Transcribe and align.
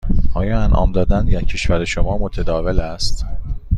آیا 0.33 0.61
انعام 0.63 0.91
دادن 0.91 1.25
در 1.25 1.41
کشور 1.41 1.85
شما 1.85 2.17
متداول 2.17 2.79
است؟ 2.79 3.25